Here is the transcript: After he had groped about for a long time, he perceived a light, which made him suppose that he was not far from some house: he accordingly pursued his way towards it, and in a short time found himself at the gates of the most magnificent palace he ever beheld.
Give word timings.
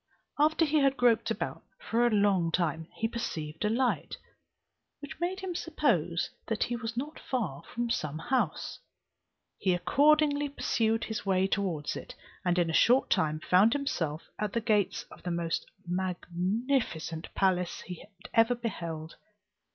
After 0.39 0.65
he 0.65 0.79
had 0.79 0.97
groped 0.97 1.29
about 1.29 1.61
for 1.77 2.07
a 2.07 2.09
long 2.09 2.51
time, 2.51 2.87
he 2.95 3.07
perceived 3.07 3.63
a 3.63 3.69
light, 3.69 4.17
which 4.99 5.19
made 5.19 5.41
him 5.41 5.53
suppose 5.53 6.31
that 6.47 6.63
he 6.63 6.75
was 6.75 6.97
not 6.97 7.19
far 7.19 7.61
from 7.71 7.91
some 7.91 8.17
house: 8.17 8.79
he 9.59 9.75
accordingly 9.75 10.49
pursued 10.49 11.03
his 11.03 11.23
way 11.23 11.45
towards 11.45 11.95
it, 11.95 12.15
and 12.43 12.57
in 12.57 12.71
a 12.71 12.73
short 12.73 13.11
time 13.11 13.41
found 13.41 13.73
himself 13.73 14.23
at 14.39 14.53
the 14.53 14.59
gates 14.61 15.03
of 15.11 15.21
the 15.21 15.29
most 15.29 15.67
magnificent 15.87 17.31
palace 17.35 17.81
he 17.81 18.03
ever 18.33 18.55
beheld. 18.55 19.17